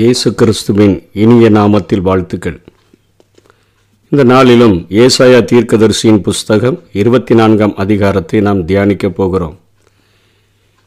இயேசு 0.00 0.28
கிறிஸ்துவின் 0.40 0.94
இனிய 1.22 1.46
நாமத்தில் 1.56 2.02
வாழ்த்துக்கள். 2.06 2.56
இந்த 4.12 4.22
நாளிலும் 4.30 4.76
ஏசாயா 5.02 5.40
தீர்க்கதரிசியின் 5.50 6.20
புஸ்தகம் 6.26 6.76
இருபத்தி 7.00 7.34
நான்காம் 7.40 7.74
அதிகாரத்தை 7.82 8.40
நாம் 8.46 8.60
தியானிக்கப் 8.68 9.16
போகிறோம். 9.18 9.56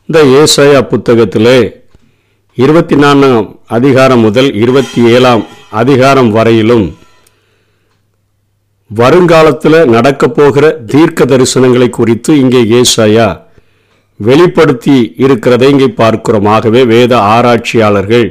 இந்த 0.09 0.19
ஏசாயா 0.41 0.79
புத்தகத்திலே 0.91 1.57
இருபத்தி 2.57 2.97
நான்காம் 3.03 3.59
அதிகாரம் 3.77 4.19
முதல் 4.19 4.49
இருபத்தி 4.63 5.03
ஏழாம் 5.15 5.43
அதிகாரம் 5.81 6.31
வரையிலும் 6.37 6.87
வருங்காலத்தில் 8.91 9.79
நடக்கப் 9.95 10.35
போகிற 10.35 10.71
தீர்க்க 10.93 11.27
தரிசனங்களை 11.33 11.89
குறித்து 11.89 12.39
இங்கே 12.43 12.63
ஏசாயா 12.81 13.27
வெளிப்படுத்தி 14.19 14.97
இருக்கிறதை 15.25 15.69
இங்கே 15.75 15.91
பார்க்கிறோம். 16.01 16.49
ஆகவே 16.55 16.83
வேத 16.95 17.13
ஆராய்ச்சியாளர்கள் 17.35 18.27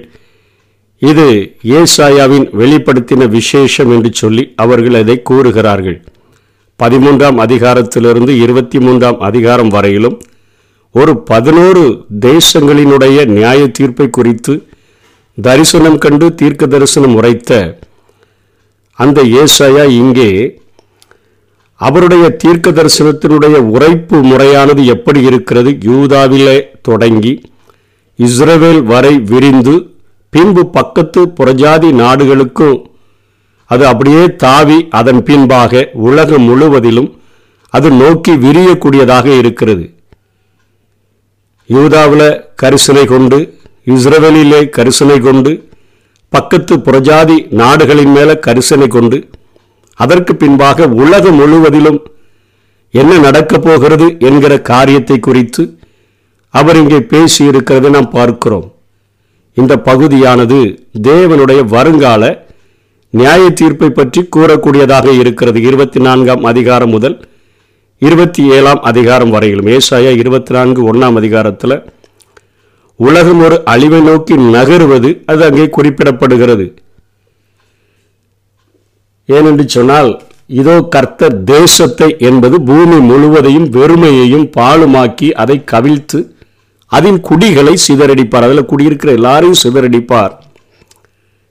இது 0.99 1.57
ஏசாயாவின் 1.63 2.47
வெளிப்படுத்தின 2.59 3.29
விசேஷம் 3.29 3.91
என்று 3.91 4.11
சொல்லி 4.13 4.53
அவர்கள் 4.57 4.95
அதை 4.95 5.23
கூறுகிறார்கள். 5.23 6.05
பதிமூன்றாம் 6.83 7.39
அதிகாரத்திலிருந்து 7.39 8.29
இருபத்தி 8.29 8.79
மூன்றாம் 8.79 9.19
அதிகாரம் 9.19 9.69
வரையிலும் 9.69 10.21
ஒரு 10.91 11.19
பதினோரு 11.19 12.07
தேசங்களினுடைய 12.21 13.25
நியாய 13.25 13.67
தீர்ப்பை 13.67 14.11
குறித்து 14.11 14.67
தரிசனம் 15.43 15.99
கண்டு 15.99 16.35
தீர்க்க 16.35 16.67
தரிசனம் 16.67 17.15
உரைத்த 17.15 17.79
அந்த 18.99 19.23
ஏசாயா 19.23 19.89
இங்கே 19.89 20.61
அவருடைய 21.77 22.31
தீர்க்க 22.31 22.71
தரிசனத்தினுடைய 22.71 23.57
உரைப்பு 23.57 24.23
முறையானது 24.23 24.87
எப்படி 24.87 25.21
இருக்கிறது? 25.23 25.71
யூதாவிலே 25.71 26.61
தொடங்கி 26.83 27.41
இஸ்ரவேல் 28.19 28.83
வரை 28.83 29.19
விரிந்து 29.19 29.94
பின்பு 30.35 30.63
பக்கத்து 30.77 31.21
புறஜாதி 31.39 31.93
நாடுகளுக்கும் 32.03 32.79
அது 33.71 33.87
அப்படியே 33.87 34.23
தாவி 34.37 34.79
அதன் 34.99 35.23
பின்பாக 35.23 35.91
உலகம் 36.09 36.47
முழுவதிலும் 36.49 37.11
அது 37.75 37.89
நோக்கி 37.91 38.33
விரியக்கூடியதாக 38.33 39.27
இருக்கிறது. 39.41 39.85
யூதாவில் 41.67 42.29
கரிசனை 42.63 43.05
கொண்டு 43.05 43.39
இஸ்ரவேலிலே 43.87 44.61
கரிசனை 44.77 45.21
கொண்டு 45.21 45.53
பக்கத்து 46.33 46.75
புறஜாதி 46.77 47.37
நாடுகளின் 47.61 48.13
மேலே 48.13 48.35
கரிசனை 48.47 48.89
கொண்டு 48.89 49.19
அதற்கு 49.99 50.35
பின்பாக 50.35 50.89
உலகம் 51.03 51.35
முழுவதிலும் 51.35 52.01
என்ன 52.91 53.19
நடக்கப் 53.19 53.65
போகிறது 53.65 54.07
என்கிற 54.19 54.53
காரியத்தை 54.71 55.19
குறித்து 55.19 55.63
அவர் 56.55 56.77
இங்கே 56.77 56.99
பேசியிருக்கிறதை 57.13 57.91
நாம் 57.91 58.11
பார்க்கிறோம். 58.11 58.67
இந்த 59.57 59.75
பகுதியானது 59.89 60.59
தேவனுடைய 61.09 61.61
வருங்கால 61.75 62.23
நியாய 63.19 63.43
தீர்ப்பை 63.59 63.91
பற்றி 63.91 64.21
கூறக்கூடியதாக 64.37 65.09
இருக்கிறது. 65.21 65.59
இருபத்தி 65.69 66.01
நான்காம் 66.07 66.45
அதிகாரம் 66.51 66.93
முதல் 66.97 67.17
இருபத்தி 68.03 68.43
ஏழாம் 68.57 68.81
அதிகாரம் 68.91 69.33
வரையிலும். 69.35 69.69
ஏசாயா 69.77 70.13
இருபத்தி 70.23 70.53
நான்கு 70.57 70.81
ஒன்றாம் 70.91 71.19
அதிகாரத்தில் 71.21 71.77
உலகம் 73.01 73.41
ஒரு 73.47 73.57
அழிவை 73.73 74.01
நோக்கி 74.01 74.35
நகருவது 74.57 75.11
அது 75.31 75.43
அங்கே 75.49 75.67
குறிப்பிடப்படுகிறது. 75.77 76.67
ஏனென்று 79.29 79.65
சொன்னால் 79.77 80.11
இதோ 80.61 80.77
கர்த்தர் 80.95 81.37
தேசத்தை 81.55 82.09
என்பது 82.29 82.57
பூமி 82.71 82.99
முழுவதையும் 83.11 83.69
வெறுமையையும் 83.77 84.47
பாழுமாக்கி 84.57 85.29
அதை 85.43 85.57
கவிழ்த்து 85.73 86.19
அதன் 86.97 87.19
குடிகளை 87.29 87.75
சிதறடிப்பார். 87.87 88.47
அதில் 88.49 88.71
குடியிருக்கிற 88.71 89.13
எல்லாரையும் 89.19 89.63
சிதறடிப்பார். 89.63 90.35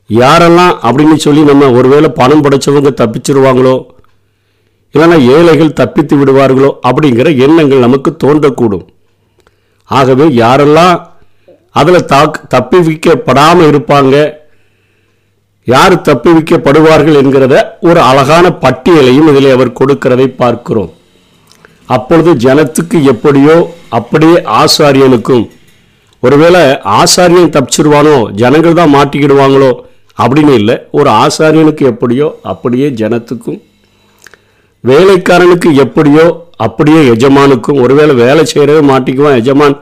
யாரெல்லாம் 0.09 0.73
அப்படின்னு 0.87 1.17
சொல்லி 1.25 1.41
நம்ம 1.49 1.69
ஒருவேளை 1.77 2.09
பணம் 2.19 2.43
படைச்சவங்க 2.45 2.91
தப்பிச்சிருவாங்களோ 3.01 3.75
இல்லைன்னா 4.95 5.17
ஏழைகள் 5.35 5.77
தப்பித்து 5.79 6.15
விடுவார்களோ 6.19 6.69
அப்படிங்கிற 6.87 7.29
எண்ணங்கள் 7.45 7.85
நமக்கு 7.85 8.09
தோன்றக்கூடும். 8.23 8.85
ஆகவே 9.89 10.25
யாரெல்லாம் 10.43 10.95
அதில் 11.79 12.07
தாக் 12.13 12.35
தப்பி 12.53 12.79
வைக்கப்படாமல் 12.87 13.69
இருப்பாங்க 13.71 14.15
யார் 15.67 15.95
தப்பி 16.07 16.31
வைக்கப்படுவார்கள் 16.35 17.17
என்கிறத 17.21 17.55
ஒரு 17.89 17.99
அழகான 18.09 18.45
பட்டியலையும் 18.63 19.29
இதில் 19.31 19.55
அவர் 19.55 19.77
கொடுக்கிறதை 19.79 20.27
பார்க்கிறோம். 20.41 20.91
அப்பொழுது 21.89 22.31
ஜனத்துக்கு 22.43 22.97
எப்படியோ 23.03 23.55
அப்படியே 23.91 24.37
ஆசாரியனுக்கும் 24.57 25.45
ஒருவேளை 26.23 26.61
ஆசாரியன் 26.97 27.53
தப்பிச்சிருவானோ 27.55 28.15
ஜனங்கள் 28.41 28.77
தான் 28.77 28.93
மாட்டிக்கிடுவாங்களோ 28.93 29.71
அப்படின்னு 30.17 30.53
இல்லை 30.53 30.75
ஒரு 30.91 31.09
ஆசாரியனுக்கு 31.23 31.83
எப்படியோ 31.85 32.27
அப்படியே 32.43 32.87
ஜனத்துக்கும் 33.01 33.59
வேலைக்காரனுக்கு 34.83 35.69
எப்படியோ 35.77 36.25
அப்படியே 36.61 37.01
எஜமானுக்கும் 37.13 37.81
ஒருவேளை 37.81 38.13
வேலை 38.15 38.43
செய்கிறவே 38.43 38.81
மாட்டிக்குவான் 38.89 39.37
எஜமான் 39.37 39.75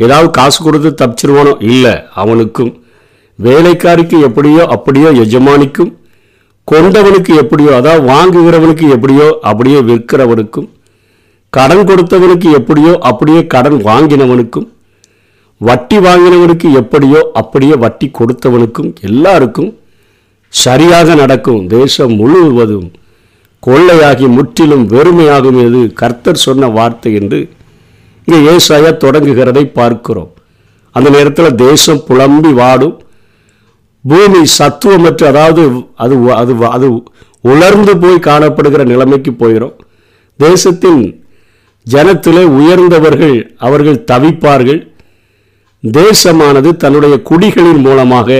ஏதாவது 0.00 0.28
காசு 0.30 0.58
கொடுத்து 0.58 0.90
தப்பிச்சிருவானோ 1.00 1.52
இல்லை 1.62 1.94
அவனுக்கும் 2.14 2.72
வேலைக்காரிக்கு 3.38 4.16
எப்படியோ 4.20 4.62
அப்படியோ 4.72 5.10
எஜமானிக்கும் 5.22 5.92
கொண்டவனுக்கு 6.68 7.32
எப்படியோ 7.34 7.70
அதாவது 7.72 8.02
வாங்குகிறவனுக்கு 8.10 8.86
எப்படியோ 8.88 9.28
அப்படியே 9.42 9.78
விற்கிறவனுக்கும் 9.88 10.68
கடன் 11.52 11.84
கொடுத்தவனுக்கு 11.88 12.48
எப்படியோ 12.58 12.92
அப்படியே 13.08 13.40
கடன் 13.54 13.78
வாங்கினவனுக்கும் 13.88 14.68
வட்டி 15.60 15.98
வாங்கினவனுக்கு 16.06 16.68
எப்படியோ 16.80 17.20
அப்படியே 17.40 17.74
வட்டி 17.84 18.06
கொடுத்தவனுக்கும் 18.18 18.88
எல்லாருக்கும் 19.08 19.70
சரியாக 20.52 21.14
நடக்கும். 21.22 21.60
தேசம் 21.76 22.14
முழுவதும் 22.20 22.88
கொள்ளையாகி 23.62 24.26
முற்றிலும் 24.36 24.84
வெறுமையாகும் 24.94 25.60
எது? 25.66 25.82
கர்த்தர் 26.00 26.44
சொன்ன 26.46 26.70
வார்த்தை 26.78 27.12
என்று 27.20 27.40
இங்கே 28.28 28.40
ஏசாயா 28.52 28.90
தொடங்குகிறதை 29.04 29.64
பார்க்கிறோம். 29.78 30.32
அந்த 30.94 31.08
நேரத்தில் 31.16 31.58
தேசம் 31.66 32.02
புலம்பி 32.08 32.52
வாடும். 32.62 32.96
பூமி 34.04 34.42
சத்துவமற்று 34.58 35.24
அதாவது 35.32 35.62
அது 36.04 36.14
அது 36.42 36.54
அது 36.76 36.88
உலர்ந்து 37.44 37.94
போய் 38.02 38.26
காணப்படுகிற 38.28 38.82
நிலைமைக்கு 38.92 39.32
போயிடும் 39.42 39.76
தேசத்தின் 40.38 41.02
ஜனத்திலே 41.86 42.42
உயர்ந்தவர்கள் 42.58 43.36
அவர்கள் 43.66 44.04
தவிப்பார்கள். 44.10 44.80
தேசமானது 45.84 46.70
தன்னுடைய 46.82 47.14
குடிகளின் 47.30 47.82
மூலமாக 47.86 48.38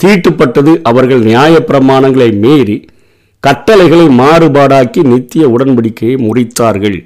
தீட்டுப்பட்டது 0.00 0.72
அவர்கள் 0.90 1.22
நியாயப்பிரமாணங்களை 1.30 2.28
மீறி 2.44 2.76
கட்டளைகளை 3.40 4.06
மாறுபாடாக்கி 4.20 5.00
நித்திய 5.12 5.44
உடன்படிக்கையை 5.48 6.16
முறித்தார்கள் 6.26 6.98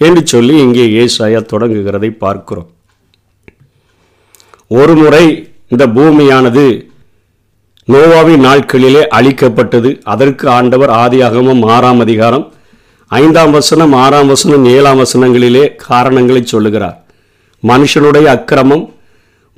என்று 0.00 0.22
சொல்லி 0.32 0.54
இங்கே 0.64 0.86
ஏசாயா 1.02 1.40
தொடங்குகிறதை 1.52 2.10
பார்க்கிறோம். 2.24 2.68
ஒரு 4.80 4.94
முறை 4.94 5.24
இந்த 5.68 5.84
பூமியானது 5.96 6.64
நோவாவின் 7.88 8.44
நாட்களிலே 8.48 9.02
அழிக்கப்பட்டது. 9.18 9.90
அதற்கு 10.12 10.44
ஆண்டவர் 10.58 10.92
ஆதியாகமும் 11.04 11.62
ஆறாம் 11.74 12.00
அதிகாரம் 12.00 12.46
ஐந்தாம் 13.10 13.50
வசனம் 13.50 13.92
ஆறாம் 13.92 14.26
வசனம் 14.26 14.64
ஏழாம் 14.64 15.00
வசனங்களிலே 15.02 15.64
காரணங்களை 15.86 16.42
சொல்லுகிறார். 16.44 16.96
மனுஷனுடைய 17.62 18.26
அக்கிரமம் 18.36 18.84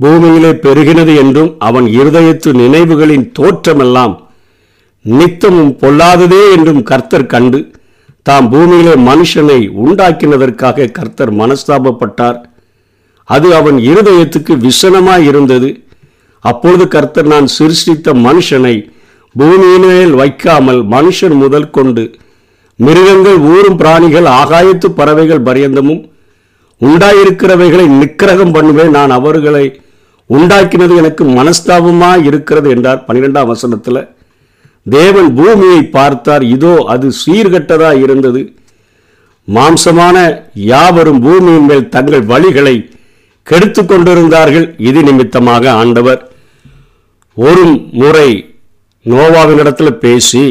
பூமியிலே 0.01 0.51
பெருகினது 0.65 1.13
என்றும் 1.17 1.51
அவன் 1.59 1.87
இருதயத்து 1.99 2.51
நினைவுகளின் 2.63 3.27
தோற்றமெல்லாம் 3.39 4.15
நித்தமும் 5.05 5.73
பொல்லாததே 5.83 6.43
என்றும் 6.57 6.83
கர்த்தர் 6.83 7.31
கண்டு 7.33 7.61
தாம் 8.23 8.49
பூமியிலே 8.49 8.95
மனுஷனை 9.09 9.59
உண்டாக்கினதற்காக 9.85 10.91
கர்த்தர் 10.91 11.33
மனஸ்தாபப்பட்டார். 11.35 12.39
அது 13.25 13.49
அவன் 13.55 13.79
இருதயத்துக்கு 13.91 14.53
விசனமாய் 14.67 15.27
இருந்தது. 15.31 15.71
அப்பொழுது 16.45 16.85
கர்த்தர் 16.89 17.27
நான் 17.27 17.49
சிருஷ்டித்த 17.59 18.15
மனுஷனை 18.27 18.77
பூமியின்மேல் 19.39 20.15
வைக்காமல் 20.21 20.81
மனுஷன் 20.95 21.37
முதல் 21.37 21.71
கொண்டு 21.71 22.05
மிருகங்கள் 22.85 23.39
ஊறும் 23.53 23.79
பிராணிகள் 23.81 24.27
ஆகாயத்து 24.41 24.89
பறவைகள் 24.99 25.47
பரியந்தமும் 25.49 26.03
உண்டாயிருக்கிறவைகளை 26.81 27.87
நிக்கிரகம் 28.01 28.53
பண்ணுவேன். 28.57 28.91
நான் 28.99 29.13
அவர்களை 29.19 29.65
உண்டாக்கினது 30.31 30.95
எனக்கு 31.03 31.25
மனஸ்தாபமாக 31.39 32.25
இருக்கிறது 32.29 32.69
என்றார் 32.75 33.05
பன்னிரெண்டாம் 33.07 33.51
வசனத்தில். 33.53 34.01
தேவன் 34.87 35.31
பூமியை 35.39 35.81
பார்த்தார் 35.97 36.45
இதோ 36.57 36.75
அது 36.95 37.07
சீர்கட்டதா 37.23 37.91
இருந்தது. 38.05 38.43
மாம்சமான 39.49 40.17
யாவரும் 40.73 41.23
பூமியின் 41.27 41.69
மேல் 41.71 41.91
தங்கள் 41.95 42.29
வழிகளை 42.33 42.77
கெடுத்து 43.47 43.83
கொண்டிருந்தார்கள். 43.85 44.67
இது 44.89 45.01
நிமித்தமாக 45.09 45.65
ஆண்டவர் 45.81 46.21
ஒரு 47.37 47.65
முறை 48.01 48.31
நோவாவினிடத்தில் 49.07 50.01
பேசி 50.05 50.45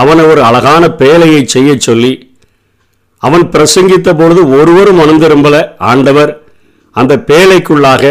அவனை 0.00 0.24
ஒரு 0.32 0.42
அழகான 0.48 0.84
பேலையை 1.00 1.42
செய்ய 1.54 1.70
சொல்லி 1.86 2.12
அவன் 3.22 3.44
பிரசங்கித்த 3.54 4.10
பொழுது 4.18 4.40
ஒருவரும் 4.58 4.98
மனம் 5.00 5.22
திரும்பல. 5.22 5.56
ஆண்டவர் 5.90 6.32
அந்த 6.96 7.12
பேழைக்குள்ளாக 7.30 8.04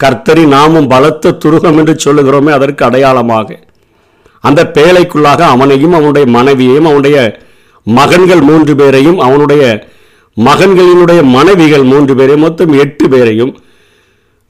கர்த்தரி 0.00 0.44
நாமும் 0.54 0.90
பலத்த 0.92 1.36
துருகம் 1.44 1.78
என்று 1.80 1.94
சொல்லுகிறோமே 2.04 2.50
அதற்கு 2.56 2.82
அடையாளமாக. 2.88 3.48
அந்த 4.44 4.60
பேழைக்குள்ளாக 4.76 5.40
அவனையும் 5.54 5.94
அவனுடைய 5.98 6.26
மனைவியையும் 6.36 6.88
அவனுடைய 6.90 7.18
மகன்கள் 7.86 8.42
மூன்று 8.48 8.72
பேரையும் 8.80 9.18
அவனுடைய 9.26 9.62
மகன்களினுடைய 10.36 11.20
மனைவிகள் 11.36 11.84
மூன்று 11.92 12.12
பேரையும் 12.18 12.44
மொத்தம் 12.46 12.74
எட்டு 12.84 13.06
பேரையும் 13.08 13.52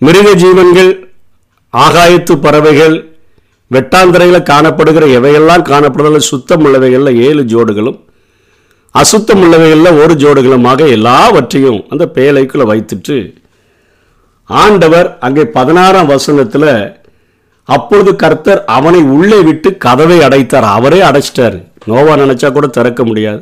மிருக 0.00 0.28
ஜீவன்கள் 0.42 0.90
ஆகாயத்து 1.72 2.34
பறவைகள் 2.44 2.96
வெட்டாந்தரையில் 3.70 4.48
காணப்படுகிற 4.50 5.06
எவையெல்லாம் 5.18 5.64
காணப்படுதல 5.70 6.20
சுத்தம் 6.28 6.62
உள்ளவைகளில் 6.64 7.18
ஏழு 7.26 7.42
ஜோடுகளும் 7.52 7.98
அசுத்தம் 8.94 9.42
உள்ளவைகளில் 9.44 9.98
ஒரு 10.02 10.14
ஜோடுகளுமாக 10.22 10.86
எல்லாவற்றையும் 10.96 11.80
அந்த 11.92 12.04
பேழைக்குள்ளே 12.16 12.66
வைத்துட்டு 12.70 13.16
ஆண்டவர் 14.50 15.08
அங்கே 15.26 15.44
பதினாறாம் 15.56 16.10
வசனத்தில் 16.14 16.70
அப்பொழுது 17.68 18.10
கர்த்தர் 18.16 18.60
அவனை 18.76 19.00
உள்ளே 19.16 19.38
விட்டு 19.48 19.68
கதவை 19.84 20.18
அடைத்தார். 20.26 20.66
அவரே 20.76 21.00
அடைச்சிட்டார். 21.08 21.56
நோவா 21.88 22.12
நினச்சா 22.22 22.48
கூட 22.52 22.66
திறக்க 22.76 23.04
முடியாது. 23.04 23.40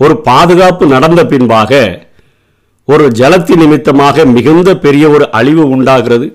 ஒரு 0.00 0.14
பாதுகாப்பு 0.28 0.84
நடந்த 0.94 1.20
பின்பாக 1.32 1.72
ஒரு 2.88 3.04
ஜலத்தின் 3.18 3.62
நிமித்தமாக 3.62 4.24
மிகுந்த 4.36 4.70
பெரிய 4.86 5.04
ஒரு 5.08 5.26
அழிவு 5.38 5.64
உண்டாகிறது. 5.74 6.26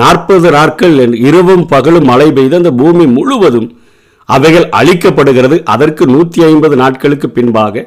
நாற்பது 0.00 0.50
நாட்கள் 0.50 0.94
இரவும் 1.28 1.64
பகலும் 1.72 2.08
மழை 2.10 2.28
பெய்து 2.36 2.56
அந்த 2.60 2.70
பூமி 2.80 3.06
முழுவதும் 3.16 3.68
அவைகள் 4.28 4.66
அழிக்கப்படுகிறது. 4.78 5.56
அதற்கு 5.74 6.04
நூற்றி 6.06 6.40
ஐம்பது 6.50 6.76
நாட்களுக்கு 6.82 7.28
பின்பாக 7.30 7.84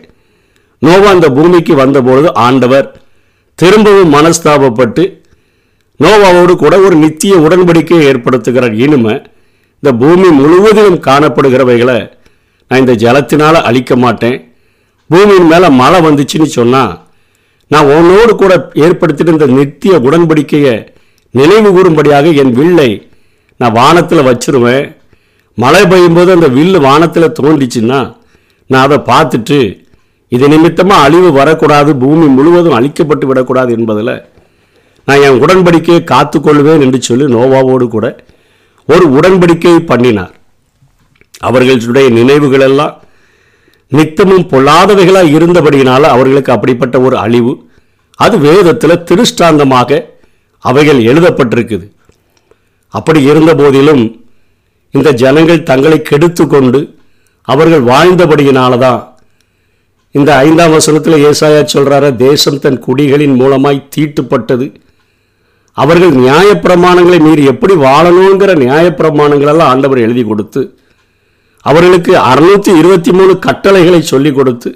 நோவா 0.81 1.09
அந்த 1.15 1.27
பூமிக்கு 1.37 1.73
வந்தபொழுது 1.75 2.29
ஆண்டவர் 2.45 2.87
திரும்பவும் 3.59 4.13
மனஸ்தாபப்பட்டு 4.13 5.03
நோவாவோடு 5.99 6.53
கூட 6.63 6.75
ஒரு 6.85 6.95
நித்திய 7.03 7.35
உடன்படிக்கையை 7.45 8.05
ஏற்படுத்துகிறார். 8.11 8.75
இனிமே 8.85 9.15
இந்த 9.83 9.91
பூமி 10.01 10.27
முழுவதிலும் 10.39 10.99
காணப்படுகிறவைகளை 11.07 11.99
நான் 12.71 12.81
இந்த 12.83 12.93
ஜலத்தினால் 13.03 13.65
அழிக்க 13.69 13.95
மாட்டேன். 14.03 14.37
பூமியின் 15.09 15.49
மேலே 15.53 15.67
மழை 15.81 15.99
வந்துச்சுன்னு 16.05 16.49
சொன்னால் 16.57 16.93
நான் 17.71 17.89
உன்னோடு 17.95 18.33
கூட 18.35 18.53
ஏற்படுத்திட்டு 18.85 19.35
இந்த 19.35 19.47
நித்திய 19.59 19.93
உடன்படிக்கையை 20.07 20.75
நினைவு 21.37 21.69
கூறும்படியாக 21.75 22.31
என் 22.41 22.53
வில்லை 22.59 22.89
நான் 23.59 23.75
வானத்தில் 23.79 24.27
வச்சிருவேன். 24.27 24.85
மழை 25.57 25.81
பெய்யும்போது 25.91 26.29
அந்த 26.35 26.47
வில்லு 26.57 26.79
வானத்தில் 26.85 27.35
தோண்டிச்சுன்னா 27.39 27.99
நான் 28.69 28.85
அதை 28.87 28.97
பார்த்துட்டு 29.11 29.59
இது 30.31 30.45
நிமித்தமாக 30.53 31.05
அழிவு 31.05 31.29
வரக்கூடாது 31.39 31.91
பூமி 32.03 32.27
முழுவதும் 32.37 32.77
அழிக்கப்பட்டு 32.77 33.25
விடக்கூடாது 33.29 33.71
என்பதில் 33.77 34.15
நான் 35.07 35.23
என் 35.27 35.41
உடன்படிக்கையை 35.43 36.01
காத்துக்கொள்வேன் 36.11 36.83
என்று 36.85 36.99
சொல்லி 37.07 37.25
நோவாவோடு 37.35 37.85
கூட 37.95 38.05
ஒரு 38.89 39.05
உடன்படிக்கையை 39.17 39.81
பண்ணினார். 39.91 40.33
அவர்களுடைய 41.47 42.07
நினைவுகளெல்லாம் 42.17 42.93
நித்தமும் 43.91 44.45
பொல்லாதவைகளாக 44.51 45.33
இருந்தபடியினால் 45.37 46.13
அவர்களுக்கு 46.15 46.51
அப்படிப்பட்ட 46.55 46.95
ஒரு 47.07 47.15
அழிவு. 47.25 47.53
அது 48.19 48.35
வேதத்தில் 48.47 49.03
திருஷ்டாந்தமாக 49.09 49.99
அவைகள் 50.69 50.99
எழுதப்பட்டிருக்குது. 51.09 51.85
அப்படி 52.93 53.19
இருந்த 53.31 53.51
போதிலும் 53.61 54.03
இந்த 54.93 55.09
ஜனங்கள் 55.21 55.67
தங்களை 55.69 55.97
கெடுத்து 56.01 56.43
கொண்டு 56.53 56.79
அவர்கள் 57.47 57.83
வாழ்ந்தபடியினால 57.91 58.77
தான் 58.85 59.01
இந்த 60.15 60.29
ஐந்தாம் 60.45 60.73
வசனத்தில் 60.75 61.23
ஏசாயா 61.29 61.61
சொல்கிறார 61.73 62.05
தேசம் 62.25 62.61
தன் 62.63 62.83
குடிகளின் 62.85 63.35
மூலமாய் 63.41 63.87
தீட்டுப்பட்டது. 63.95 64.67
அவர்கள் 65.77 66.13
நியாயப்பிரமாணங்களை 66.21 67.19
மீறி 67.25 67.43
எப்படி 67.53 67.73
வாழணுங்கிற 67.85 68.51
நியாயப்பிரமாணங்களெல்லாம் 68.63 69.71
ஆண்டவர் 69.73 70.03
எழுதி 70.05 70.23
கொடுத்து 70.29 70.61
அவர்களுக்கு 71.65 72.13
அறுநூத்தி 72.31 72.71
இருபத்தி 72.81 73.11
மூணு 73.17 73.33
கட்டளைகளை 73.45 74.01
சொல்லி 74.11 74.31
கொடுத்து 74.31 74.69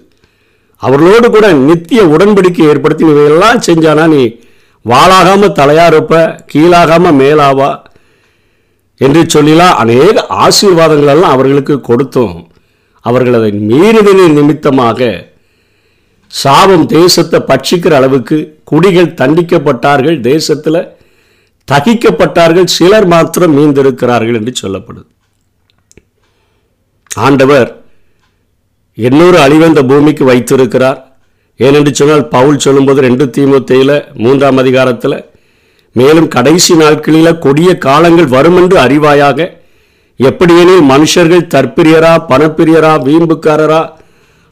அவர்களோடு 0.82 1.28
கூட 1.30 1.48
நித்திய 1.70 2.02
உடன்படிக்கை 2.14 2.66
ஏற்படுத்தி 2.72 3.04
இவையெல்லாம் 3.12 3.64
செஞ்சானா 3.68 4.06
நீ 4.14 4.22
வாழாகாமல் 4.86 5.58
தலையா 5.60 5.86
இருப்ப 5.88 6.44
கீழாகாமல் 6.52 7.20
மேலாவா 7.22 7.72
என்று 8.98 9.22
சொல்லிலாம் 9.34 9.80
அநேக 9.82 10.26
ஆசீர்வாதங்களெல்லாம் 10.46 11.36
அவர்களுக்கு 11.36 11.76
கொடுத்தோம். 11.90 12.38
அவர்கள் 13.06 13.38
அதை 13.40 13.52
மீறுதலின் 13.72 14.38
நிமித்தமாக 14.38 15.10
சாபம் 16.28 16.86
தேசத்தை 16.86 17.40
பட்சிக்கிற 17.52 17.94
அளவுக்கு 18.00 18.38
குடிகள் 18.64 19.16
தண்டிக்கப்பட்டார்கள் 19.22 20.18
தேசத்தில் 20.22 20.82
தகிக்கப்பட்டார்கள் 21.68 22.74
சிலர் 22.78 23.08
மாத்திரம் 23.08 23.56
மீந்திருக்கிறார்கள் 23.58 24.38
என்று 24.40 24.54
சொல்லப்படுது. 24.62 25.10
ஆண்டவர் 27.28 27.70
இன்னொரு 28.98 29.38
அழிவந்த 29.46 29.82
பூமிக்கு 29.84 30.24
வைத்திருக்கிறார். 30.26 31.09
ஏனென்று 31.60 31.92
சொன்னால் 32.00 32.26
பவுல் 32.34 32.64
சொல்லும்போது 32.66 33.00
ரெண்டு 33.08 33.26
தீமுத்தையில் 33.36 33.96
மூன்றாம் 34.24 34.60
அதிகாரத்தில் 34.64 35.18
மேலும் 35.96 36.28
கடைசி 36.36 36.74
நாட்களில் 36.82 37.40
கொடிய 37.46 37.70
காலங்கள் 37.78 38.34
வரும் 38.36 38.58
என்று 38.62 38.78
அறிவாயாக 38.86 39.48
எப்படியெனில் 40.20 40.84
மனுஷர்கள் 40.92 41.50
தற்பிரியரா 41.54 42.14
பணப்பிரியரா 42.30 42.94
வீம்புக்காரரா 43.08 43.82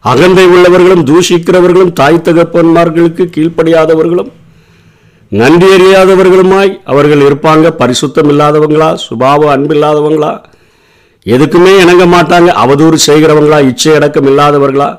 அகந்தை 0.03 0.45
உள்ளவர்களும் 0.45 1.05
தூஷிக்கிறவர்களும் 1.09 1.95
தாய் 1.99 2.25
தகப்பன்மார்களுக்கு 2.27 3.23
கீழ்ப்படியாதவர்களும் 3.35 4.29
நன்றி 5.31 5.69
அறியாதவர்களுமாய் 5.77 6.71
அவர்கள் 6.91 7.23
இருப்பாங்க. 7.27 7.67
பரிசுத்தம் 7.81 8.29
இல்லாதவங்களா 8.33 8.89
சுபாவ 9.05 9.49
அன்பில்லாதவங்களா 9.55 10.29
எதுக்குமே 11.25 11.73
இணங்க 11.83 12.03
மாட்டாங்க. 12.15 12.49
அவதூறு 12.63 12.97
செய்கிறவங்களா 13.07 13.59
இச்சை 13.71 13.95
அடக்கம் 13.95 14.29
இல்லாதவர்களா 14.31 14.89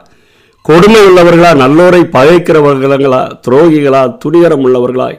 கொடுமை 0.69 1.01
உள்ளவர்களா 1.09 1.51
நல்லோரை 1.63 2.01
பகைக்கிறவர்களா 2.15 3.21
துரோகிகளா 3.47 4.03
துணிகரம் 4.23 4.65
உள்ளவர்களாய் 4.67 5.19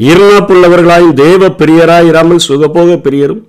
இருநாப்புள்ளவர்களாயும் 0.00 1.14
தேவ 1.14 1.48
பிரியராய் 1.60 2.08
இராமல் 2.10 2.46
சுகபோக 2.48 2.96
பிரியரும் 2.96 3.42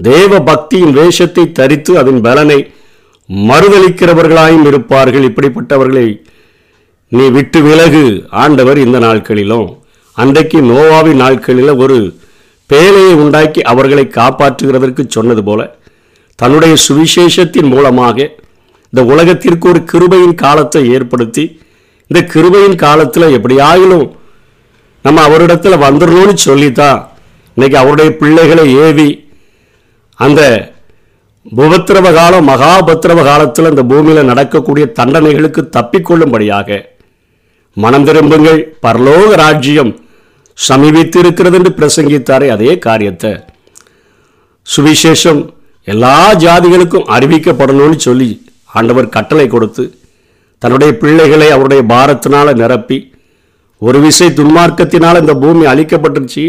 தேவ 0.00 0.38
பக்தியின் 0.40 0.94
வேஷத்தை 0.98 1.44
தரித்து 1.52 1.92
அதன் 1.98 2.20
பலனை 2.20 2.58
மறுதளிக்கிறவர்களாயும் 3.28 4.66
இருப்பார்கள். 4.66 5.26
இப்படிப்பட்டவர்களை 5.30 6.06
நீ 7.08 7.24
விட்டு 7.28 7.60
விலகு 7.62 8.04
ஆண்டவர் 8.42 8.78
இந்த 8.78 8.98
நாட்களிலும். 8.98 9.68
அன்றைக்கு 10.16 10.58
நோவாவின் 10.62 11.20
நாட்களில் 11.24 11.72
ஒரு 11.74 11.98
பேலையை 12.70 13.14
உண்டாக்கி 13.22 13.60
அவர்களை 13.72 14.04
காப்பாற்றுகிறதற்கு 14.18 15.02
சொன்னது 15.16 15.44
போல 15.44 15.60
தன்னுடைய 16.38 16.74
சுவிசேஷத்தின் 16.86 17.70
மூலமாக 17.74 18.28
இந்த 18.92 19.02
உலகத்திற்கு 19.04 19.68
ஒரு 19.68 19.80
கிருபையின் 19.92 20.34
காலத்தை 20.34 20.82
ஏற்படுத்தி 20.90 21.44
இந்த 22.06 22.20
கிருபையின் 22.32 22.74
காலத்தில் 22.74 23.34
எப்படியாயிலும் 23.36 24.06
நம்ம 25.02 25.28
அவரிடத்துல 25.28 25.76
வந்துடணும்னு 25.86 26.34
சொல்லித்தான் 26.34 27.00
இன்னைக்கு 27.56 27.78
அவருடைய 27.78 28.10
பிள்ளைகளை 28.16 28.64
ஏவி 28.76 29.08
அந்த 30.14 30.40
உபத்திரவ 31.46 32.12
காலம் 32.12 32.48
மகாபத்திரவ 32.48 33.20
காலத்தில் 33.24 33.68
இந்த 33.68 33.82
பூமியில் 33.82 34.28
நடக்கக்கூடிய 34.30 34.92
தண்டனைகளுக்கு 34.98 35.62
தப்பிக்கொள்ளும்படியாக 35.76 36.80
மனம் 37.76 38.04
திரும்புங்கள். 38.04 38.60
பரலோக 38.82 39.30
ராஜ்யம் 39.34 39.92
சமீபித்து 40.54 41.18
இருக்கிறது 41.18 41.56
என்று 41.58 41.72
பிரசங்கித்தாரே 41.78 42.48
அதே 42.48 42.78
காரியத்தை. 42.78 43.32
சுவிசேஷம் 44.66 45.40
எல்லா 45.84 46.34
ஜாதிகளுக்கும் 46.34 47.10
அறிவிக்கப்படணும்னு 47.16 47.96
சொல்லி 47.96 48.30
ஆண்டவர் 48.74 49.14
கட்டளை 49.16 49.46
கொடுத்து 49.48 49.84
தன்னுடைய 50.62 50.90
பிள்ளைகளை 51.02 51.48
அவருடைய 51.50 51.82
பாரத்தினால் 51.92 52.58
நிரப்பி 52.62 52.98
ஒரு 53.82 53.98
விசை 54.04 54.28
துன்மார்க்கத்தினால் 54.38 55.20
இந்த 55.20 55.34
பூமி 55.42 55.64
அழிக்கப்பட்டுருச்சு. 55.72 56.44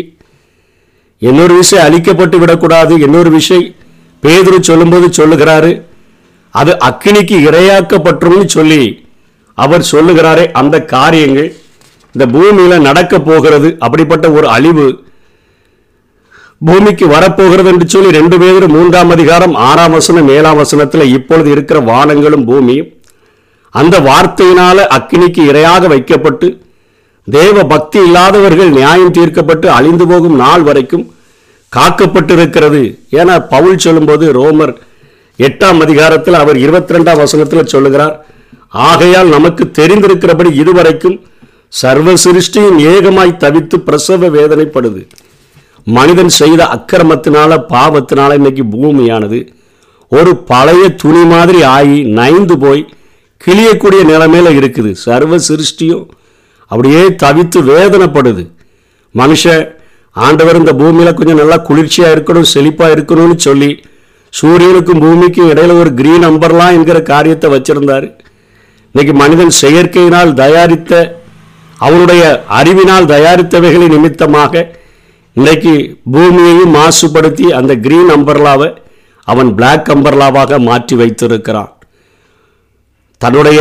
இன்னொரு 1.22 1.54
விஷயம் 1.62 1.86
அழிக்கப்பட்டு 1.88 2.38
விடக்கூடாது. 2.42 2.94
இன்னொரு 3.06 3.30
விஷயம் 3.38 3.68
பேதுரு 4.24 4.60
சொல்லும்போது 4.70 5.08
சொல்லுகிறாரு 5.20 5.72
அது 6.50 6.72
அக்கினிக்கு 6.90 7.36
இரையாக்கப்பட்டும்னு 7.50 8.48
சொல்லி 8.56 8.82
அவர் 9.58 9.84
சொல்லுகிறாரே 9.92 10.46
அந்த 10.62 10.76
காரியங்கள் 10.96 11.50
இந்த 12.16 12.26
பூமியில் 12.34 12.86
நடக்க 12.88 13.14
போகிறது. 13.30 13.70
அப்படிப்பட்ட 13.86 14.26
ஒரு 14.38 14.48
அழிவு 14.56 14.86
பூமிக்கு 16.62 17.06
வரப்போகிறது 17.08 17.70
என்று 17.72 17.86
சொல்லி 17.90 18.10
ரெண்டு 18.18 18.36
பேரும் 18.42 18.74
மூன்றாம் 18.76 19.12
அதிகாரம் 19.16 19.56
ஆறாம் 19.68 19.96
வசனம் 19.98 20.28
ஏழாம் 20.30 20.60
வசனத்தில் 20.62 21.12
இப்பொழுது 21.14 21.50
இருக்கிற 21.52 21.78
வானங்களும் 21.90 22.46
பூமியும் 22.50 22.90
அந்த 23.74 23.96
வார்த்தையினால 24.00 24.86
அக்னிக்கு 24.98 25.42
இரையாக 25.52 25.88
வைக்கப்பட்டு 25.88 26.48
தேவ 27.28 27.64
பக்தி 27.64 28.00
இல்லாதவர்கள் 28.08 28.72
நியாயம் 28.72 29.16
தீர்க்கப்பட்டு 29.18 29.68
அழிந்து 29.70 30.06
போகும் 30.06 30.38
நாள் 30.38 30.64
வரைக்கும் 30.64 31.06
காக்கப்பட்டிருக்கிறது 31.74 32.82
ஏன்னா 33.20 33.36
பவுல் 33.54 33.84
சொல்லும்போது 33.86 34.26
ரோமர் 34.40 34.74
எட்டாம் 35.40 35.80
அதிகாரத்தில் 35.80 36.40
அவர் 36.42 36.58
இருபத்தி 36.58 36.96
ரெண்டாம் 36.96 37.22
வசனத்தில் 37.22 37.72
சொல்லுகிறார் 37.74 38.16
ஆகையால் 38.88 39.30
நமக்கு 39.30 39.64
தெரிந்திருக்கிறபடி 39.80 40.52
இதுவரைக்கும் 40.54 41.18
சர்வ 41.74 42.14
சிருஷ்டியும் 42.26 42.80
ஏகமாய் 42.94 43.40
தவித்து 43.44 43.78
பிரசவ 43.88 44.30
வேதனைப்படுது. 44.38 45.02
மனிதன் 45.88 46.32
செய்த 46.40 46.62
அக்கிரமத்தினால 46.76 47.52
பாவத்தினால 47.74 48.36
இன்னைக்கு 48.40 48.64
பூமியானது. 48.74 49.40
ஒரு 50.12 50.32
பழைய 50.52 50.84
துணி 51.02 51.24
மாதிரி 51.34 51.62
ஆகி 51.76 52.00
நைந்து 52.18 52.56
போய் 52.64 52.82
கிளியக்கூடிய 53.42 54.02
நிலைமையில் 54.12 54.58
இருக்குது. 54.60 54.92
சர்வ 55.06 55.40
சிருஷ்டியும் 55.50 56.04
அப்படியே 56.72 57.04
தவித்து 57.24 57.60
வேதனைப்படுது. 57.70 58.44
மனுஷன் 59.16 59.64
ஆண்டவர் 60.16 60.60
இந்த 60.62 60.74
பூமியில் 60.82 61.18
கொஞ்சம் 61.20 61.40
நல்லா 61.42 61.58
குளிர்ச்சியாக 61.70 62.14
இருக்கணும் 62.16 62.52
செழிப்பாக 62.54 62.96
இருக்கணும்னு 62.96 63.38
சொல்லி 63.48 63.72
சூரியனுக்கும் 64.34 65.02
பூமிக்கும் 65.04 65.50
இடையில் 65.52 65.80
ஒரு 65.82 65.92
கிரீன் 66.00 66.26
அம்பர்லாம் 66.28 66.76
என்கிற 66.78 66.98
காரியத்தை 67.12 67.48
வச்சிருந்தாரு. 67.54 68.08
இன்னைக்கு 68.96 69.14
மனிதன் 69.24 69.54
செயற்கையினால் 69.62 70.32
தயாரித்த 70.34 70.94
அவனுடைய 71.78 72.24
அறிவினால் 72.60 73.10
தயாரித்தவைகளின் 73.12 73.94
நிமித்தமாக 73.96 74.64
இன்றைக்கு 75.38 75.74
பூமியையும் 76.14 76.74
மாசுபடுத்தி 76.78 77.46
அந்த 77.58 77.74
கிரீன் 77.84 78.10
அம்பர்லாவை 78.16 78.68
அவன் 79.28 79.50
பிளாக் 79.58 79.90
அம்பர்லாவாக 79.94 80.60
மாற்றி 80.68 80.96
வைத்திருக்கிறான். 81.02 81.72
தன்னுடைய 83.22 83.60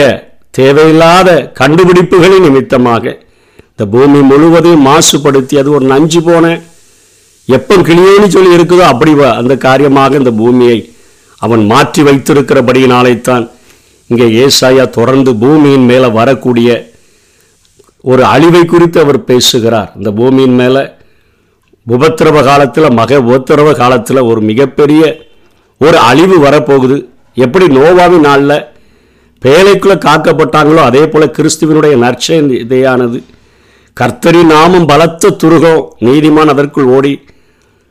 தேவையில்லாத 0.59 1.29
கண்டுபிடிப்புகளின் 1.61 2.45
நிமித்தமாக 2.47 3.05
இந்த 3.71 3.85
பூமி 3.95 4.21
முழுவதையும் 4.31 4.87
மாசுபடுத்தி 4.89 5.55
அது 5.62 5.71
ஒரு 5.77 5.87
நஞ்சு 5.93 6.21
போன 6.29 6.47
எப்போ 7.49 7.77
கிளியோன்னு 7.89 8.29
சொல்லி 8.35 8.57
இருக்குதோ 8.59 8.85
அப்படி 8.93 9.12
அந்த 9.41 9.55
காரியமாக 9.69 10.19
இந்த 10.23 10.33
பூமியை 10.43 10.79
அவன் 11.43 11.65
மாற்றி 11.73 12.03
வைத்திருக்கிறபடியினாலேத்தான் 12.09 13.45
இங்கே 14.11 14.27
ஏசாயா 14.45 14.85
தொடர்ந்து 14.99 15.33
பூமியின் 15.43 15.91
மேலே 15.91 16.09
வரக்கூடிய 16.21 16.71
ஒரு 18.05 18.23
அழிவை 18.35 18.65
குறித்து 18.65 18.99
அவர் 19.05 19.27
பேசுகிறார். 19.31 19.93
இந்த 19.99 20.11
பூமியின் 20.19 20.59
மேலே 20.62 20.83
உபத்திரவ 21.94 22.38
காலத்தில் 22.49 22.97
மக 22.99 23.20
உபத்திரவ 23.28 23.70
காலத்தில் 23.80 24.26
ஒரு 24.30 24.40
மிகப்பெரிய 24.50 25.02
ஒரு 25.80 25.99
அழிவு 26.09 26.37
வரப்போகுது. 26.47 26.97
எப்படி 27.44 27.66
நோவாவின் 27.76 28.26
நாளில் 28.28 28.56
பேழைக்குள்ளே 29.42 29.97
காக்கப்பட்டாங்களோ 30.06 30.82
அதே 30.88 31.02
போல் 31.12 31.35
கிறிஸ்துவனுடைய 31.37 31.94
நற்செய்தியானது 32.04 33.18
கர்த்தரின் 33.97 34.52
நாமும் 34.54 34.88
பலத்த 34.90 35.32
துருகம் 35.42 35.80
நீதிமான் 36.06 36.52
அதற்குள் 36.54 36.90
ஓடி 36.97 37.12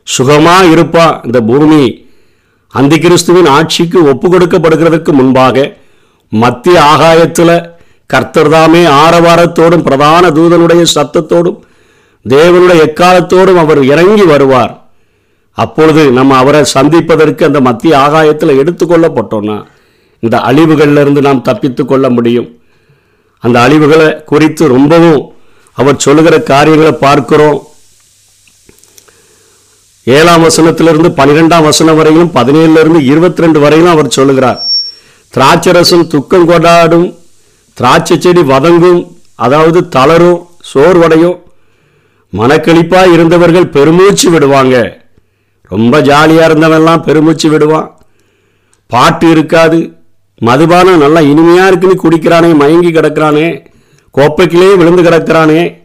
சுகமாக 0.07 0.69
இருப்பா. 0.75 1.07
இந்த 1.27 1.39
பூமி 1.49 1.81
அந்த 2.73 2.93
கிறிஸ்துவின் 3.05 3.49
ஆட்சிக்கு 3.57 3.99
ஒப்பு 4.11 4.27
கொடுக்கப்படுகிறதுக்கு 4.33 5.11
முன்பாக 5.19 5.65
மத்திய 6.31 6.77
ஆகாயத்தில் 6.91 7.55
கர்த்தர்தாமே 8.09 8.83
ஆரவாரத்தோடும் 9.03 9.85
பிரதான 9.87 10.29
தூதனுடைய 10.37 10.83
சத்தத்தோடும் 10.95 11.59
தேவனுடைய 12.25 12.79
எக்காலத்தோடும் 12.87 13.59
அவர் 13.63 13.83
இறங்கி 13.83 14.23
வருவார். 14.23 14.73
அப்பொழுது 15.53 16.11
நம்ம 16.11 16.37
அவரை 16.37 16.63
சந்திப்பதற்கு 16.73 17.45
அந்த 17.45 17.61
மத்திய 17.61 17.97
ஆகாயத்தில் 17.97 18.59
எடுத்துக்கொள்ளப்பட்டோம்னா 18.61 19.65
இந்த 20.19 20.37
அழிவுகளிலிருந்து 20.37 21.21
நாம் 21.21 21.41
தப்பித்து 21.41 21.85
கொள்ள 21.85 22.09
முடியும். 22.09 22.59
அந்த 23.39 23.57
அழிவுகளை 23.67 24.23
குறித்து 24.23 24.67
ரொம்பவும் 24.67 25.33
அவர் 25.73 25.97
சொல்லுகிற 25.97 26.39
காரியங்களை 26.39 26.91
பார்க்கிறோம். 26.91 27.67
ஏழாம் 30.03 30.45
வசனத்திலிருந்து 30.47 31.09
பன்னிரெண்டாம் 31.19 31.63
வசனம் 31.63 31.95
வரையிலும் 31.95 32.33
பதினேழுலேருந்து 32.35 33.01
இருபத்தி 33.01 33.41
ரெண்டு 33.41 33.59
வரையிலும் 33.59 33.93
அவர் 33.93 34.15
சொல்லுகிறார். 34.17 34.59
திராட்சரசம் 35.33 36.07
துக்கம் 36.07 36.45
கொண்டாடும் 36.45 37.17
திராட்சை 37.73 38.19
செடி 38.19 38.41
வதங்கும் 38.41 39.15
அதாவது 39.35 39.89
தளரும் 39.89 40.47
சோர்வடையும். 40.73 41.37
மனக்களிப்பா 42.33 43.13
இருந்தவர்கள் 43.13 43.67
பெருமூச்சு 43.67 44.29
விடுவாங்க. 44.29 45.01
ரொம்ப 45.63 46.01
ஜாலியா 46.01 46.45
இருந்தவன்லாம் 46.49 47.01
பெருமூச்சு 47.01 47.49
விடுவான். 47.49 47.97
பாட்டு 48.87 49.29
இருக்காது. 49.29 49.93
மதுபானம் 50.41 50.97
நல்லா 50.97 51.19
இனிமையா 51.19 51.67
இருக்குன்னு 51.67 52.01
குடிக்கிறானே 52.03 52.55
மயங்கி 52.55 52.91
கிடக்கிறானே 52.91 53.65
கோப்பைக்கிலே 54.17 54.77
விழுந்து 54.77 55.01
கிடக்கிறானே. 55.01 55.77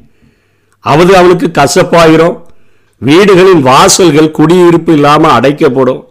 அவது 0.80 1.16
அவனுக்கு 1.16 1.50
கசப்பாயிரும். 1.52 2.42
வீடுகளின் 2.98 3.62
வாசல்கள் 3.62 4.30
குடியிருப்பு 4.30 4.92
இல்லாமல் 4.92 5.30
அடைக்கப்படும். 5.30 6.02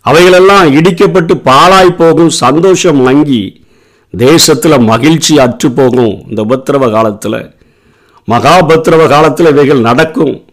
அவைகளெல்லாம் 0.00 0.74
இடிக்கப்பட்டு 0.74 1.34
பாழாய் 1.34 1.96
போகும் 1.96 2.28
சந்தோஷம் 2.28 2.96
மங்கி 2.96 3.66
தேசத்தில் 4.16 4.78
மகிழ்ச்சி 4.78 5.38
அற்று 5.38 5.70
போகும் 5.70 6.22
இந்த 6.28 6.42
உபத்திரவ 6.42 6.90
காலத்தில். 6.92 7.58
மகாபத்ரவ 8.30 9.08
காலத்தில் 9.08 9.46
இவைகள் 9.46 9.80
நடக்கும். 9.80 10.44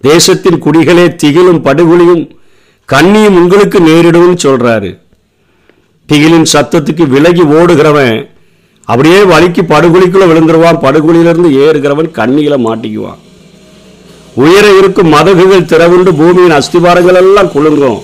தேசத்தின் 0.00 0.62
குடிகளே 0.62 1.04
திகிலும் 1.22 1.62
படுகொலியும் 1.62 2.30
கண்ணியும் 2.92 3.36
உங்களுக்கு 3.38 3.78
நேரிடும்னு 3.78 4.36
சொல்றாரு. 4.42 4.98
திகிலின் 6.12 6.46
சத்தத்துக்கு 6.52 7.08
விலகி 7.08 7.42
ஓடுகிறவன் 7.42 8.28
அப்படியே 8.84 9.20
வலிக்கு 9.20 9.62
படுகொலிக்குள்ள 9.68 10.24
விழுந்துருவான். 10.30 10.80
படுகொலியிலிருந்து 10.80 11.50
ஏறுகிறவன் 11.64 12.12
கண்ணியில 12.14 12.56
மாட்டிக்குவான். 12.66 13.20
உயர 14.34 14.78
இருக்கும் 14.78 15.08
மதகுகள் 15.08 15.64
திறவுண்டு 15.64 16.14
பூமியின் 16.14 16.50
அஸ்திபாரங்கள் 16.50 17.14
எல்லாம் 17.14 17.52
குலுங்கும். 17.52 18.00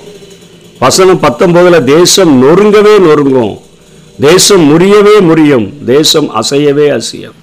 வசனம் 0.78 1.22
பத்தொன்பதுல 1.22 1.84
தேசம் 1.84 2.42
நொறுங்கவே 2.42 2.94
நொறுங்கும். 2.98 3.58
தேசம் 4.20 4.64
முறியவே 4.68 5.20
முறியும். 5.20 5.84
தேசம் 5.84 6.30
அசையவே 6.34 6.86
அசையும். 6.90 7.36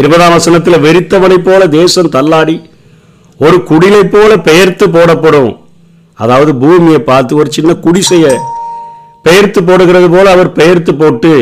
இருபதாம் 0.00 0.34
வசனத்தில் 0.36 0.82
வெறித்தவனை 0.84 1.36
போல 1.46 1.62
தேசம் 1.78 2.12
தள்ளாடி 2.14 2.56
ஒரு 3.44 3.56
குடிலை 3.70 4.02
போல 4.14 4.30
பெயர்த்து 4.48 4.86
போடப்படும். 4.94 5.52
அதாவது 6.18 6.52
பூமியை 6.62 7.00
பார்த்து 7.10 7.32
ஒரு 7.40 7.48
சின்ன 7.56 7.70
குடிசைய 7.84 8.26
பெயர்த்து 9.26 9.60
போடுகிறது 9.68 10.08
போல 10.14 10.26
அவர் 10.36 10.50
பெயர்த்து 10.58 10.92
போட்டு 11.00 11.32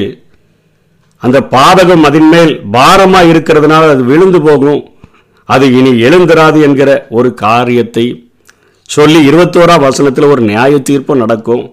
அந்த 1.23 1.39
பாதகம் 1.55 2.05
அதன் 2.09 2.29
மேல் 2.33 2.53
பாரமாக 2.77 3.31
இருக்கிறதுனால 3.33 3.89
அது 3.95 4.03
விழுந்து 4.11 4.39
போகும். 4.47 4.81
அது 5.49 5.67
இனி 5.79 5.91
எழுந்திராது 6.07 6.59
என்கிற 6.67 6.91
ஒரு 7.19 7.29
காரியத்தை 7.45 8.05
சொல்லி 8.91 9.21
இருபத்தோராம் 9.31 9.85
வசனத்தில் 9.89 10.33
ஒரு 10.35 10.43
நியாய 10.51 10.79
தீர்ப்பு 10.89 11.23
நடக்கும். 11.23 11.65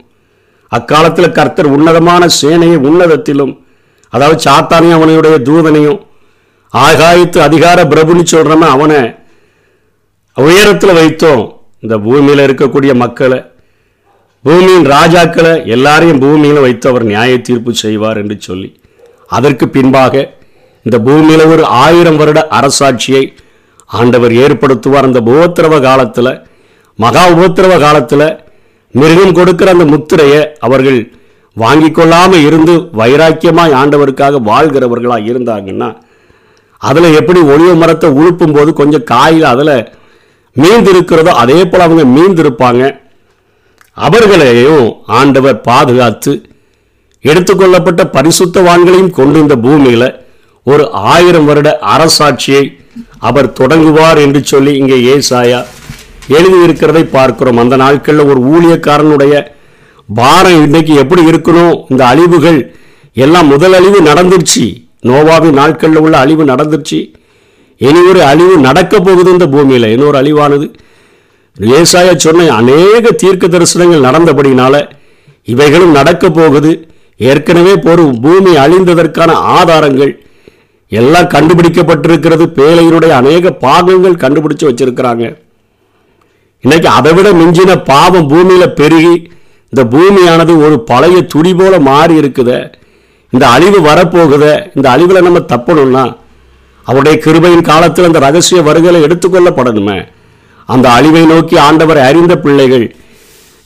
அக்காலத்தில் 0.71 1.35
கர்த்தர் 1.37 1.73
உன்னதமான 1.75 2.23
சேனையை 2.41 2.77
உன்னதத்திலும் 2.89 3.53
அதாவது 4.13 4.37
சாத்தானையும் 4.47 4.97
அவனுடைய 4.97 5.37
தூதனையும் 5.49 5.99
ஆகாயத்து 6.73 7.39
அதிகார 7.47 7.83
பிரபுன்னு 7.83 8.23
சொல்றவன் 8.31 8.73
அவனை 8.75 9.01
உயரத்தில் 10.37 10.97
வைத்தோம். 10.99 11.43
இந்த 11.79 11.97
பூமியில் 11.97 12.43
இருக்கக்கூடிய 12.47 12.91
மக்களை 12.95 13.39
பூமியின் 14.43 14.85
ராஜாக்களை 14.85 15.53
எல்லாரையும் 15.75 16.19
பூமியில் 16.19 16.63
வைத்து 16.65 16.89
அவர் 16.89 17.03
நியாய 17.03 17.31
தீர்ப்பு 17.37 17.71
செய்வார் 17.73 18.17
என்று 18.17 18.35
சொல்லி 18.39 18.69
அதற்கு 19.27 19.69
பின்பாக 19.69 20.13
இந்த 20.85 20.97
பூமியில் 20.99 21.49
ஒரு 21.53 21.63
ஆயிரம் 21.65 22.17
வருட 22.17 22.39
அரசாட்சியை 22.59 23.23
ஆண்டவர் 23.85 24.31
ஏற்படுத்துவார். 24.31 25.07
அந்த 25.09 25.19
உபத்திரவ 25.19 25.81
காலத்தில் 25.81 26.31
மகா 26.99 27.23
உபத்திரவ 27.29 27.73
காலத்தில் 27.79 28.27
மிருகம் 28.93 29.33
கொடுக்கிற 29.33 29.71
அந்த 29.71 29.85
முத்திரையை 29.85 30.41
அவர்கள் 30.59 30.99
வாங்கி 31.53 31.91
கொள்ளாமல் 31.91 32.45
இருந்து 32.47 32.73
வைராக்கியமாய் 32.99 33.77
ஆண்டவருக்காக 33.81 34.41
வாழ்கிறவர்களாக 34.51 35.29
இருந்தாங்கன்னா 35.31 35.89
அதில் 36.77 37.15
எப்படி 37.19 37.39
ஒளிவு 37.41 37.75
மரத்தை 37.75 38.09
உழுப்பும் 38.09 38.55
போது 38.57 38.73
கொஞ்சம் 38.73 39.03
காயில் 39.03 39.43
அதில் 39.43 39.77
மீந்திருக்கிறதோ 40.55 41.31
அதே 41.43 41.59
போல் 41.65 41.85
அவங்க 41.85 42.03
மீந்திருப்பாங்க. 42.17 42.83
அவர்களையும் 43.97 44.87
ஆண்டவர் 45.05 45.61
பாதுகாத்து 45.61 46.33
எடுத்துக்கொள்ளப்பட்ட 47.23 48.01
பரிசுத்தவான்களையும் 48.15 49.15
கொண்டு 49.19 49.37
இந்த 49.39 49.55
பூமியில் 49.55 50.09
ஒரு 50.63 50.83
ஆயிரம் 50.91 51.45
வருட 51.45 51.69
அரசாட்சியை 51.93 52.63
அவர் 53.27 53.53
தொடங்குவார் 53.59 54.17
என்று 54.17 54.43
சொல்லி 54.43 54.71
இங்கே 54.77 54.97
ஏசாயா 55.13 55.59
எழுதியிருக்கிறதை 56.37 57.03
பார்க்கிறோம். 57.17 57.61
அந்த 57.63 57.75
நாட்களில் 57.75 58.29
ஒரு 58.31 58.39
ஊழியக்காரனுடைய 58.53 59.33
பாரம் 60.19 60.63
இன்னைக்கு 60.65 60.93
எப்படி 61.03 61.21
இருக்கணும்? 61.31 61.75
இந்த 61.89 62.05
அழிவுகள் 62.05 62.59
எல்லாம் 63.13 63.51
முதலழிவு 63.53 64.01
நடந்துருச்சு. 64.01 64.65
நோவாவின் 65.05 65.53
நாட்களில் 65.53 65.97
உள்ள 65.97 66.17
அழிவு 66.17 66.45
நடந்துருச்சு. 66.45 67.13
இனி 67.77 67.99
ஒரு 68.07 68.23
அழிவு 68.23 68.57
நடக்க 68.57 68.99
போகுது 68.99 69.31
இந்த 69.31 69.47
பூமியில். 69.47 69.91
இன்னொரு 69.91 70.17
அழிவானது. 70.17 70.73
விவசாய 71.55 72.15
சொன்ன 72.15 72.53
அநேக 72.53 73.11
தீர்க்க 73.11 73.47
தரிசனங்கள் 73.47 74.05
நடந்தபடினால 74.07 74.89
இவைகளும் 75.45 75.91
நடக்க 75.91 76.29
போகுது. 76.29 76.87
ஏற்கனவே 77.17 77.75
போரும் 77.75 78.19
பூமி 78.19 78.55
அழிந்ததற்கான 78.55 79.31
ஆதாரங்கள் 79.31 80.25
எல்லாம் 80.89 81.23
கண்டுபிடிக்கப்பட்டிருக்கிறது. 81.23 82.45
பேழையினுடைய 82.59 83.09
அநேக 83.09 83.51
பாகங்கள் 83.51 84.13
கண்டுபிடிச்சு 84.13 84.63
வச்சிருக்கிறாங்க. 84.63 85.37
இன்னைக்கு 86.61 86.89
அதை 86.89 87.13
விட 87.13 87.31
மிஞ்சின 87.31 87.83
பாவம் 87.83 88.27
பூமியில் 88.27 88.73
பெருகி 88.73 89.31
இந்த 89.69 89.97
பூமியானது 89.97 90.65
ஒரு 90.65 90.79
பழைய 90.79 91.21
துடி 91.21 91.53
போல 91.53 91.79
மாறி 91.79 92.19
இருக்குதே. 92.19 92.71
இந்த 93.29 93.49
அழிவு 93.49 93.81
வரப்போகுதே 93.81 94.71
இந்த 94.73 94.89
அழிவில் 94.89 95.21
நம்ம 95.21 95.39
தப்பணும்னா 95.39 96.15
அவருடைய 96.83 97.21
கிருபையின் 97.25 97.61
காலத்தில் 97.61 98.05
அந்த 98.05 98.19
ரகசிய 98.19 98.61
வருகளை 98.61 99.01
எடுத்துக்கொள்ளப்படணுமே 99.01 100.07
அந்த 100.65 100.89
அழிவை 100.89 101.25
நோக்கி 101.25 101.57
ஆண்டவர் 101.57 101.97
அறிந்த 101.97 102.37
பிள்ளைகள் 102.37 102.95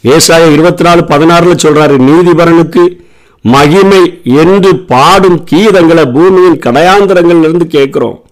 ஏசாய 0.04 0.52
இருபத்தி 0.52 0.84
நாலு 0.84 1.02
பதினாறுல 1.02 1.56
சொல்றாரு 1.64 1.98
நீதிபரனுக்கு 1.98 3.00
மகிமை 3.42 4.22
என்று 4.24 4.76
பாடும் 4.76 5.44
கீதங்களை 5.52 6.12
பூமியின் 6.12 6.60
கடையாந்திரங்கள்ல 6.60 7.40
இருந்து 7.40 7.68
கேட்கிறோம். 7.68 8.24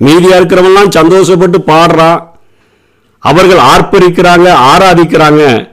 மீதியா 0.00 0.86
சந்தோஷப்பட்டு 0.90 1.58
பாடுறான் 1.66 2.26
அவர்கள் 3.18 3.58
ஆர்ப்பரிக்கிறாங்க 3.58 4.52
ஆராதிக்கிறாங்க. 4.52 5.70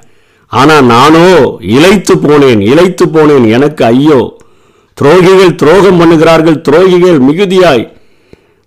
ஆனா 0.47 0.81
நானோ 0.81 1.57
இழைத்து 1.59 2.15
போனேன் 2.15 2.59
இழைத்து 2.59 3.05
போனேன் 3.05 3.49
எனக்கு 3.49 3.85
ஐயோ. 3.85 4.34
துரோகிகள் 4.99 5.57
துரோகம் 5.61 5.99
பண்ணுகிறார்கள் 6.01 6.57
துரோகிகள் 6.67 7.19
மிகுதியாய் 7.27 7.83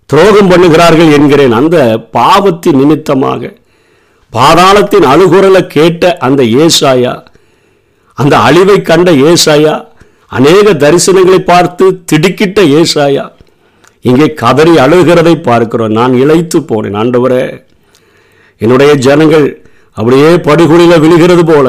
துரோகம் 0.09 0.51
பண்ணுகிறார்கள் 0.51 1.09
என்கிறேன். 1.17 1.55
அந்த 1.59 1.77
பாவத்தின் 2.17 2.79
நிமித்தமாக 2.81 3.51
பாதாளத்தின் 4.33 5.05
அழுகுரலை 5.11 5.61
கேட்ட 5.75 6.03
அந்த 6.27 6.41
ஏசாயா 6.63 7.13
அந்த 8.17 8.35
அழிவை 8.47 8.77
கண்ட 8.89 9.09
ஏசாயா 9.29 9.73
அநேக 10.37 10.73
தரிசனங்களை 10.83 11.39
பார்த்து 11.51 11.85
திடுக்கிட்ட 12.11 12.61
ஏசாயா 12.79 13.25
இங்கே 14.09 14.27
கதறி 14.41 14.73
அழுகிறதை 14.83 15.33
பார்க்கிறோம். 15.47 15.95
நான் 15.99 16.13
இழைத்து 16.23 16.57
போனேன். 16.69 16.97
ஆண்டவரே 17.01 17.41
என்னுடைய 18.61 18.91
ஜனங்கள் 19.07 19.47
அப்படியே 19.97 20.29
படுகொலில 20.47 20.93
விழுகிறது 21.03 21.43
போல 21.51 21.67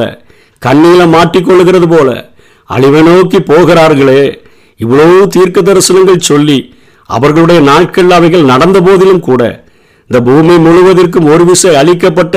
கண்ணில 0.63 1.03
மாட்டிக்கொள்கிறது 1.17 1.89
போல 1.95 2.09
அழிவை 2.71 3.03
நோக்கி 3.09 3.39
போகிறார்களே 3.51 4.23
இவ்வளவு 4.81 5.17
தீர்க்க 5.29 5.61
தரிசனங்கள் 5.63 6.27
சொல்லி 6.29 6.59
அவர்களுடைய 7.11 7.61
நாட்கள் 7.63 8.13
அவைகள் 8.17 8.51
நடந்த 8.51 8.79
போதிலும் 8.81 9.23
கூட 9.23 9.43
இந்த 10.11 10.19
பூமி 10.29 10.55
முழுவதற்கும் 10.59 11.29
ஒரு 11.33 11.45
விசை 11.45 11.73
அளிக்கப்பட்ட 11.75 12.37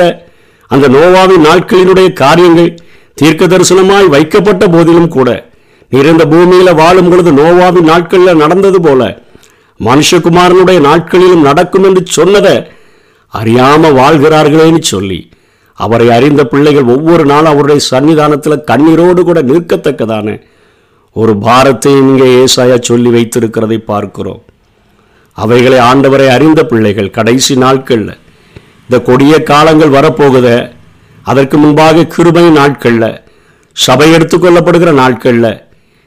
அந்த 0.71 0.85
நோவாவின் 0.88 1.45
நாட்களினுடைய 1.47 2.07
காரியங்கள் 2.13 2.71
தீர்க்க 3.17 3.45
தரிசனமாய் 3.47 4.07
வைக்கப்பட்ட 4.07 4.63
போதிலும் 4.67 5.09
கூட 5.09 5.29
நீர் 5.91 6.09
இந்த 6.12 6.25
பூமியில 6.25 6.69
வாழும் 6.75 7.09
பொழுது 7.09 7.31
நோவாவின் 7.33 7.89
நாட்களில் 7.91 8.41
நடந்தது 8.43 8.79
போல 8.81 9.01
மனுஷகுமாரனுடைய 9.79 10.79
நாட்களிலும் 10.81 11.43
நடக்கும் 11.43 11.85
என்று 11.85 12.01
சொன்னதை 12.12 12.55
அறியாம 13.33 13.91
வாழ்கிறார்களேன்னு 13.93 14.81
சொல்லி 14.85 15.19
அவரை 15.79 16.07
அறிந்த 16.15 16.41
பிள்ளைகள் 16.45 16.91
ஒவ்வொரு 16.95 17.23
நாளும் 17.25 17.51
அவருடைய 17.51 17.81
சன்னிதானத்தில் 17.88 18.65
கண்ணீரோடு 18.67 19.21
கூட 19.23 19.39
நிற்கத்தக்கதான 19.50 20.35
ஒரு 21.22 21.34
பாரத்தை 21.46 21.91
இங்கே 22.03 22.27
ஏசாயா 22.43 22.77
சொல்லி 22.89 23.10
வைத்திருக்கிறதை 23.15 23.77
பார்க்கிறோம். 23.91 24.41
அவைகளை 25.38 25.79
ஆண்டவரை 25.89 26.27
அறிந்த 26.36 26.62
பிள்ளைகள் 26.72 27.15
கடைசி 27.17 27.53
நாட்களில் 27.63 28.13
இந்த 28.86 28.98
கொடிய 29.10 29.34
காலங்கள் 29.51 29.96
வரப்போகுத 29.98 30.48
அதற்கு 31.29 31.58
முன்பாக 31.58 32.08
கிருபை 32.15 32.46
நாட்களில் 32.60 33.12
சபை 33.75 34.08
எடுத்துக்கொள்ளப்படுகிற 34.15 34.91
நாட்களில் 35.01 35.51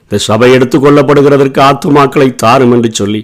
இந்த 0.02 0.18
சபை 0.28 0.48
எடுத்துக்கொள்ளப்படுகிறதற்கு 0.56 1.60
ஆத்துமாக்களை 1.68 2.28
தாரும் 2.34 2.74
என்று 2.76 2.90
சொல்லி 3.00 3.22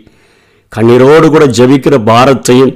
கண்ணீரோடு 0.72 1.26
கூட 1.34 1.44
ஜெபிக்கிற 1.58 1.96
பாரத்தையும் 2.10 2.72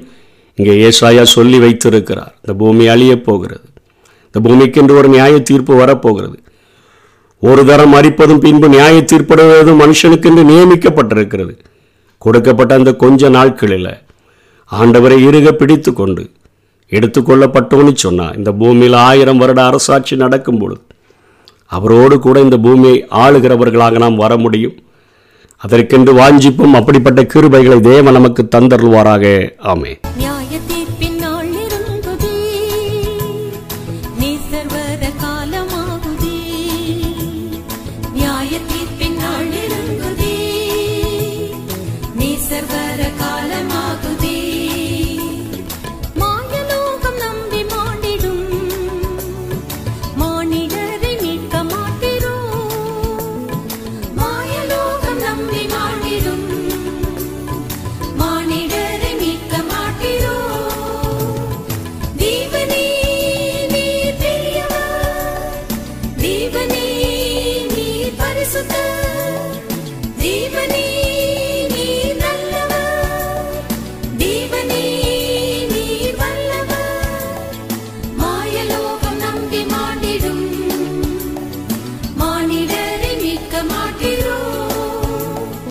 இங்கே 0.58 0.74
ஏசாயா 0.88 1.22
சொல்லி 1.36 1.58
வைத்திருக்கிறார். 1.58 2.34
இந்த 2.42 2.52
பூமி 2.60 2.84
அழியப் 2.94 3.24
போகிறது. 3.28 3.66
இந்த 4.26 4.38
பூமிக்கென்று 4.46 4.94
ஒரு 5.00 5.08
நியாய 5.08 5.38
தீர்ப்பு 5.50 5.74
வரப்போகிறது. 5.74 6.36
ஒரு 7.42 7.62
தரம் 7.64 7.92
மறிப்பதும் 7.94 8.42
பின்பு 8.44 8.68
நியாய 8.68 8.96
தீர்ப்படுவதும் 9.10 9.80
மனுஷனுக்கென்று 9.82 10.42
நியமிக்கப்பட்டிருக்கிறது. 10.50 11.52
கொடுக்கப்பட்ட 12.22 12.72
அந்த 12.78 12.92
கொஞ்ச 13.02 13.28
நாட்களில் 13.36 13.92
ஆண்டவரை 14.70 15.18
இருக 15.28 15.48
பிடித்து 15.60 15.92
கொண்டு 15.92 16.22
எடுத்துக்கொள்ளப்பட்டோன்னு 16.92 17.92
சொன்னா 18.04 18.26
இந்த 18.38 18.50
பூமியில் 18.60 18.96
ஆயிரம் 19.08 19.40
வருட 19.42 19.60
அரசாட்சி 19.64 20.16
நடக்கும் 20.16 20.58
பொழுது 20.58 20.82
அவரோடு 21.76 22.16
கூட 22.26 22.36
இந்த 22.46 22.56
பூமியை 22.66 22.96
ஆளுகிறவர்களாக 23.22 23.98
நாம் 24.04 24.22
வர 24.24 24.36
முடியும். 24.36 24.76
அதற்கென்று 25.56 26.12
வாஞ்சிப்பும் 26.20 26.76
அப்படிப்பட்ட 26.80 27.22
கிருபைகளை 27.34 27.78
தேவன் 27.90 28.16
நமக்கு 28.18 28.42
தந்தருள்வாராக. 28.54 29.24
ஆமே 29.72 29.92